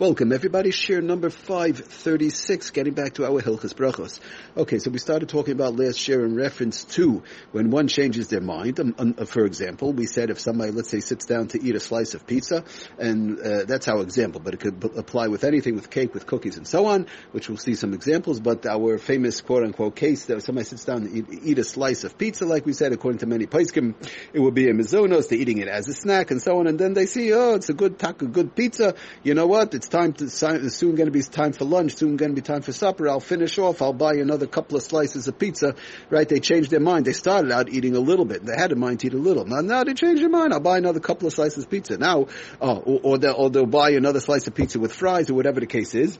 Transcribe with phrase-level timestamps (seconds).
[0.00, 0.70] Welcome everybody.
[0.70, 4.20] Share number 536, getting back to our Hilchas Brachos.
[4.56, 8.40] Okay, so we started talking about last share in reference to when one changes their
[8.40, 8.78] mind.
[8.78, 11.80] Um, um, for example, we said if somebody, let's say, sits down to eat a
[11.80, 12.62] slice of pizza,
[12.96, 16.26] and uh, that's our example, but it could b- apply with anything, with cake, with
[16.26, 20.40] cookies, and so on, which we'll see some examples, but our famous quote-unquote case that
[20.44, 23.26] somebody sits down to eat, eat, a slice of pizza, like we said, according to
[23.26, 23.96] many paiskim,
[24.32, 26.78] it would be a mizonos, they're eating it as a snack, and so on, and
[26.78, 28.94] then they see, oh, it's a good taco, good pizza,
[29.24, 32.16] you know what, it's time to, it's soon going to be time for lunch, soon
[32.16, 35.28] going to be time for supper, I'll finish off, I'll buy another couple of slices
[35.28, 35.74] of pizza,
[36.10, 36.28] right?
[36.28, 37.04] They changed their mind.
[37.04, 38.44] They started out eating a little bit.
[38.44, 39.44] They had a mind to eat a little.
[39.44, 40.52] Now, now they changed their mind.
[40.52, 41.98] I'll buy another couple of slices of pizza.
[41.98, 42.26] Now,
[42.60, 45.60] uh, or, or, they'll, or they'll buy another slice of pizza with fries or whatever
[45.60, 46.18] the case is.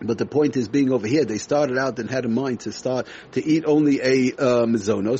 [0.00, 2.72] But the point is being over here, they started out and had a mind to
[2.72, 4.66] start to eat only a uh,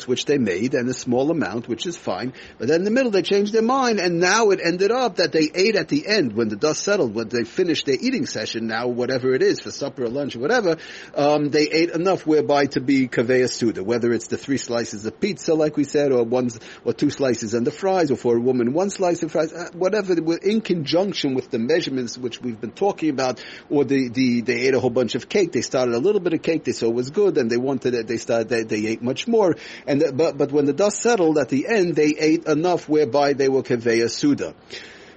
[0.06, 2.32] which they made, and a small amount, which is fine.
[2.58, 5.32] But then in the middle, they changed their mind, and now it ended up that
[5.32, 8.66] they ate at the end when the dust settled, when they finished their eating session.
[8.66, 10.76] Now, whatever it is for supper or lunch or whatever,
[11.14, 15.20] um, they ate enough whereby to be kaveya suda, whether it's the three slices of
[15.20, 16.50] pizza, like we said, or one
[16.84, 19.68] or two slices and the fries, or for a woman one slice of fries, uh,
[19.74, 20.14] whatever.
[20.38, 24.74] In conjunction with the measurements which we've been talking about, or the the, the ate
[24.74, 25.52] a whole bunch of cake.
[25.52, 26.64] They started a little bit of cake.
[26.64, 28.06] They saw it was good, and they wanted it.
[28.06, 28.48] They started.
[28.48, 29.56] They, they ate much more.
[29.86, 33.32] And the, but but when the dust settled at the end, they ate enough whereby
[33.34, 34.54] they were keveya suda.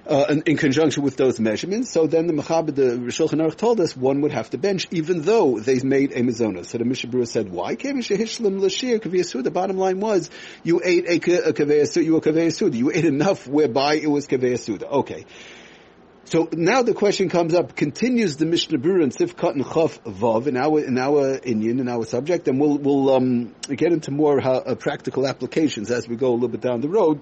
[0.06, 1.90] Uh, in, in, conjunction with those measurements.
[1.90, 5.58] So then the Mechaber, the Shulchan told us one would have to bench, even though
[5.58, 6.66] they made a mizona.
[6.66, 7.74] So the Mishabura said, why?
[7.74, 10.28] The bottom line was,
[10.62, 15.24] you ate a, a were kaveya You ate enough whereby it was kaveya Okay.
[16.26, 20.46] So now the question comes up, continues the Mishnah Berurah and Sifkat and Chaf Vav
[20.46, 24.40] in our, in our inyan, in our subject, and we'll, we'll, um, get into more
[24.40, 27.20] uh, practical applications as we go a little bit down the road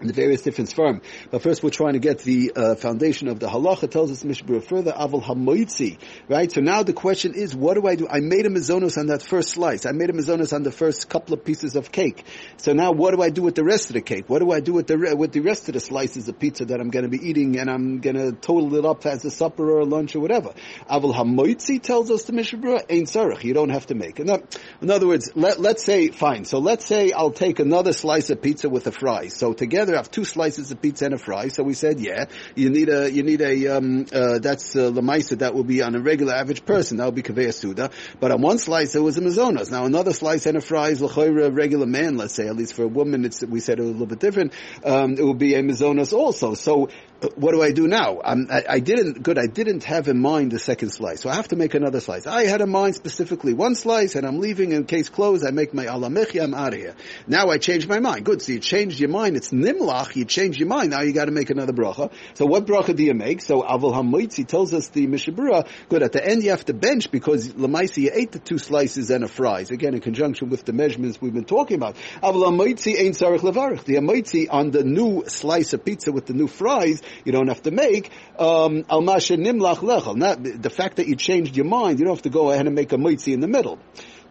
[0.00, 1.00] the various different firm.
[1.30, 3.90] But first we're trying to get the uh, foundation of the halacha.
[3.90, 6.50] tells us Mishbura further, aval hamoitzi, right?
[6.50, 8.06] So now the question is, what do I do?
[8.08, 9.86] I made a mizonos on that first slice.
[9.86, 12.24] I made a mizonos on the first couple of pieces of cake.
[12.58, 14.28] So now what do I do with the rest of the cake?
[14.28, 16.80] What do I do with the, with the rest of the slices of pizza that
[16.80, 19.70] I'm going to be eating and I'm going to total it up as a supper
[19.70, 20.52] or a lunch or whatever?
[20.90, 23.44] Aval hamoitzi tells us the Mishbura, ain't sarach.
[23.44, 24.20] You don't have to make.
[24.20, 26.44] In, in other words, let, let's say, fine.
[26.44, 29.28] So let's say I'll take another slice of pizza with a fry.
[29.28, 31.48] So together together have two slices of pizza and a fry.
[31.48, 35.38] So we said, yeah, you need a, you need a, um, uh, that's uh, lemaisa
[35.38, 36.98] that will be on a regular average person.
[36.98, 37.90] That will be kaveya suda.
[38.20, 39.70] But on one slice it was a mazonas.
[39.70, 42.84] Now another slice and a fry is a regular man, let's say, at least for
[42.84, 44.52] a woman, it's, we said it was a little bit different.
[44.84, 46.54] Um, it will be a mazonas also.
[46.54, 46.88] So
[47.36, 48.20] what do I do now?
[48.20, 51.48] I, I, didn't, good, I didn't have in mind the second slice, so I have
[51.48, 52.26] to make another slice.
[52.26, 55.72] I had in mind specifically one slice, and I'm leaving in case closed, I make
[55.72, 56.94] my alamechi, I'm out of here.
[57.26, 58.24] Now I change my mind.
[58.24, 61.30] Good, so you changed your mind, it's nimlach, you changed your mind, now you gotta
[61.30, 62.12] make another bracha.
[62.34, 63.40] So what bracha do you make?
[63.40, 67.10] So Aval HaMoitzi tells us the Mishabura, good, at the end you have to bench
[67.10, 70.74] because Lamaisi you ate the two slices and a fries, again in conjunction with the
[70.74, 71.96] measurements we've been talking about.
[72.22, 73.84] Aval HaMoitzi ain't sarich levarich.
[73.84, 77.62] The HaMoitzi on the new slice of pizza with the new fries, you don't have
[77.62, 80.16] to make, um, nimlach lechel.
[80.16, 82.74] Not the fact that you changed your mind, you don't have to go ahead and
[82.74, 83.78] make a mitzi in the middle.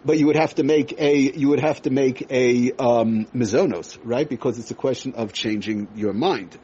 [0.04, 3.98] But you would have to make a, you would have to make a, um, mizonos,
[4.04, 4.30] right?
[4.30, 6.58] Because it's a question of changing your mind.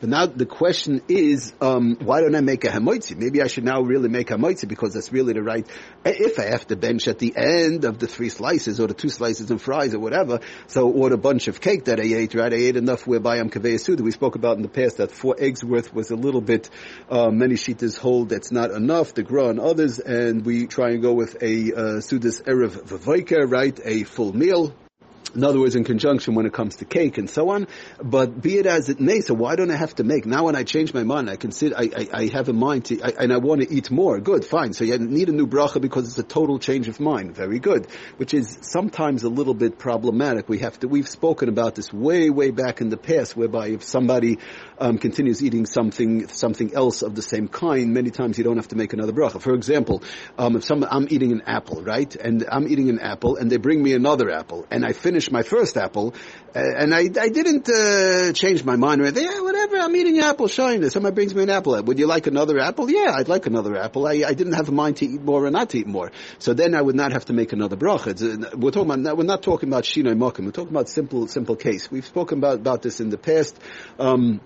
[0.00, 3.16] But now the question is, um, why don't I make a hamoitzi?
[3.16, 5.66] Maybe I should now really make a hamoitzi because that's really the right.
[6.04, 9.08] If I have to bench at the end of the three slices or the two
[9.08, 12.52] slices and fries or whatever, so or a bunch of cake that I ate, right?
[12.52, 14.02] I ate enough whereby I'm kaveya suda.
[14.02, 16.68] We spoke about in the past that four eggs worth was a little bit.
[17.08, 19.14] Uh, many shitas hold that's not enough.
[19.14, 23.50] The gra and others, and we try and go with a uh, sudas erev vavoika,
[23.50, 23.78] right?
[23.84, 24.74] A full meal
[25.34, 27.66] in other words, in conjunction when it comes to cake and so on.
[28.02, 30.26] But be it as it may, so why don't I have to make?
[30.26, 33.02] Now when I change my mind, I consider, I, I, I have a mind to,
[33.02, 34.20] I, and I want to eat more.
[34.20, 34.72] Good, fine.
[34.72, 37.34] So you need a new bracha because it's a total change of mind.
[37.34, 37.86] Very good.
[38.16, 40.48] Which is sometimes a little bit problematic.
[40.48, 43.82] We have to, we've spoken about this way, way back in the past, whereby if
[43.82, 44.38] somebody
[44.78, 48.68] um, continues eating something, something else of the same kind, many times you don't have
[48.68, 49.40] to make another bracha.
[49.40, 50.02] For example,
[50.38, 52.14] um, if some, I'm eating an apple, right?
[52.14, 55.42] And I'm eating an apple, and they bring me another apple, and I finish my
[55.42, 56.14] first apple,
[56.54, 59.24] uh, and I, I didn't uh, change my mind anything.
[59.24, 59.63] Yeah, whatever.
[59.80, 60.48] I'm eating apple.
[60.48, 60.88] Shine.
[60.90, 61.80] Somebody brings me an apple.
[61.82, 62.90] Would you like another apple?
[62.90, 64.06] Yeah, I'd like another apple.
[64.06, 66.10] I, I didn't have a mind to eat more or not to eat more.
[66.38, 68.12] So then I would not have to make another bracha.
[68.14, 69.16] Uh, we're talking about.
[69.16, 70.44] We're not talking about shinoi makim.
[70.44, 71.90] We're talking about simple, simple case.
[71.90, 73.58] We've spoken about about this in the past.
[73.98, 74.40] Um,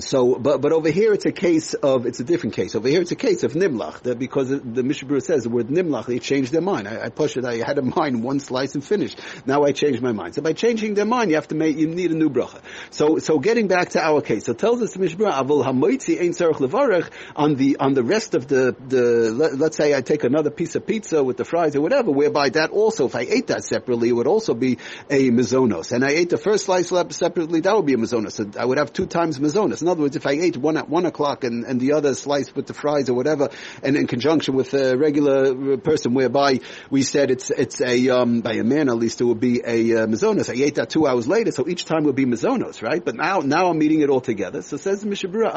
[0.00, 2.74] so, but but over here it's a case of it's a different case.
[2.74, 6.18] Over here it's a case of nimlach because the Mishnah says the word nimlach they
[6.18, 6.88] changed their mind.
[6.88, 7.44] I, I push it.
[7.44, 9.20] I had a mind one slice and finished.
[9.46, 10.34] Now I changed my mind.
[10.34, 12.60] So by changing their mind, you have to make you need a new bracha.
[12.90, 16.30] So so getting back to our case, so tells us the Mishnah avol hamoitzi ein
[16.30, 20.24] tzarich levarech on the on the rest of the the let, let's say I take
[20.24, 23.48] another piece of pizza with the fries or whatever, whereby that also if I ate
[23.48, 24.78] that separately, it would also be
[25.10, 28.32] a mizonos, and I ate the first slice separately, that would be a mizonos.
[28.32, 29.73] So I would have two times mizonos.
[29.82, 32.54] In other words, if I ate one at one o'clock and, and the other slice
[32.54, 33.50] with the fries or whatever,
[33.82, 36.60] and in conjunction with a regular person, whereby
[36.90, 40.02] we said it's it's a um, by a man at least it would be a
[40.02, 40.50] uh, mizonos.
[40.50, 43.04] I ate that two hours later, so each time would be mizonos, right?
[43.04, 44.62] But now now I'm eating it all together.
[44.62, 45.54] So says Mishabura,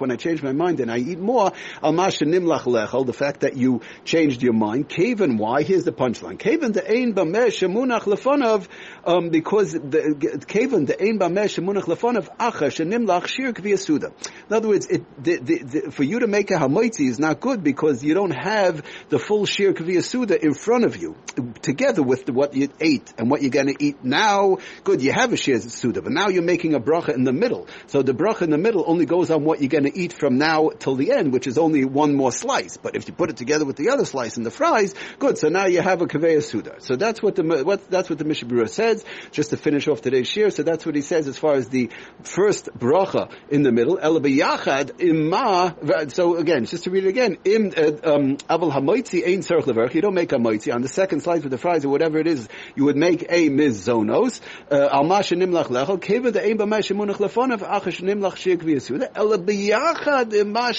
[0.00, 1.52] when I change my mind and I eat more,
[1.82, 4.88] al nimlach lechel, the fact that you changed your mind.
[4.88, 5.62] Kaven, why?
[5.62, 6.38] Here's the punchline.
[6.38, 8.66] Kaven the ein bamesh shemunach lefonov,
[9.04, 14.12] um, because the kaven the ein bamesh shemunach lefonov acha shenimlach shir kviyasuda.
[14.48, 17.40] In other words, it, the, the, the, for you to make a hamoitzi is not
[17.40, 21.16] good because you don't have the full shir kviyasuda in front of you,
[21.62, 24.58] together with what you ate and what you're going to eat now.
[24.84, 27.68] Good, you have a shir suda, but now you're making a bracha in the middle.
[27.86, 30.38] So the bracha in the middle only goes on what you're going to eat from
[30.38, 32.76] now till the end, which is only one more slice.
[32.76, 35.38] But if you put it together with the other slice and the fries, good.
[35.38, 36.76] So now you have a kaveya suda.
[36.78, 39.04] So that's what the what, that's what the Mishabura says.
[39.30, 40.50] Just to finish off today's shir.
[40.50, 41.90] So that's what he says as far as the
[42.22, 43.96] first bracha in the middle.
[43.96, 45.76] Elabiyachad imma.
[46.10, 47.38] So again, just to read it again.
[47.44, 49.94] Im uh, um, aval hamoitzi ein tzarich leverch.
[49.94, 52.26] You don't make a moitzi on the second slice with the fries or whatever it
[52.26, 52.48] is.
[52.74, 54.40] You would make a mizonos.
[54.70, 55.68] Uh, Al nimlach.
[56.00, 59.12] Keva the ein munach lefonav nimlach kviyasuda.
[59.12, 60.70] Elabiyachad imma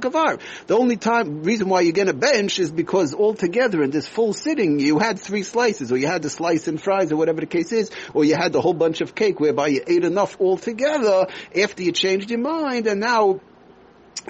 [0.00, 0.40] kavar.
[0.66, 4.06] The only time reason why you get a bench is because all together in this
[4.06, 7.40] full sitting you had three slices, or you had the slice and fries, or whatever
[7.40, 10.40] the case is, or you had the whole bunch of cake whereby you ate enough
[10.40, 11.17] altogether
[11.56, 13.40] after you changed your mind, and now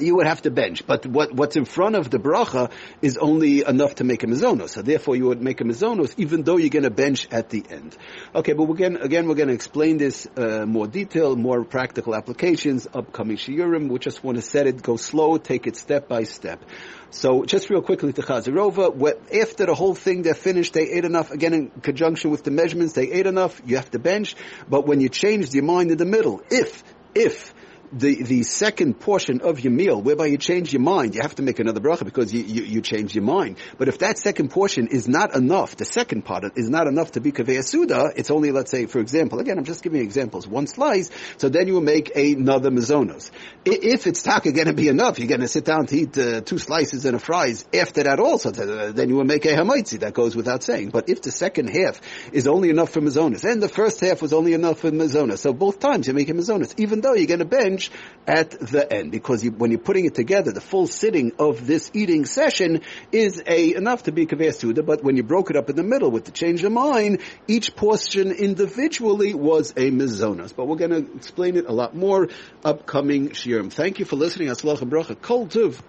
[0.01, 0.87] you would have to bench.
[0.87, 2.71] But what, what's in front of the bracha
[3.03, 4.71] is only enough to make a mizonos.
[4.71, 7.65] So therefore you would make a mizonos even though you're going to bench at the
[7.69, 7.97] end.
[8.35, 12.87] Okay, but again, again we're going to explain this uh, more detail, more practical applications,
[12.93, 13.89] upcoming shiurim.
[13.89, 16.65] We just want to set it, go slow, take it step by step.
[17.11, 21.31] So just real quickly to Chazirova, after the whole thing they're finished, they ate enough,
[21.31, 24.37] again in conjunction with the measurements, they ate enough, you have to bench,
[24.69, 27.55] but when you change your mind in the middle, if, if
[27.93, 31.43] the, the second portion of your meal, whereby you change your mind, you have to
[31.43, 33.57] make another bracha because you, you, you change your mind.
[33.79, 37.21] But if that second portion is not enough, the second part is not enough to
[37.21, 40.67] be kaveh suda, it's only, let's say, for example, again, I'm just giving examples, one
[40.67, 43.31] slice, so then you will make another mazonos.
[43.65, 46.41] If it's taka going to be enough, you're going to sit down to eat uh,
[46.43, 50.15] two slices and a fries after that also, then you will make a hamaitzi, that
[50.15, 50.91] goes without saying.
[50.91, 52.01] But if the second half
[52.33, 55.53] is only enough for mazonos, and the first half was only enough for mazonos, so
[55.53, 57.78] both times you make a mazonos, even though you're going to bend
[58.27, 61.91] at the end because you, when you're putting it together, the full sitting of this
[61.95, 64.85] eating session is a enough to be kaveh.
[64.85, 67.75] But when you broke it up in the middle with the change of mind, each
[67.75, 70.55] portion individually was a mizonos.
[70.55, 72.29] But we're going to explain it a lot more
[72.65, 73.73] upcoming shiurim.
[73.73, 74.49] Thank you for listening.
[74.49, 75.21] Aslach bracha.
[75.21, 75.47] Kol.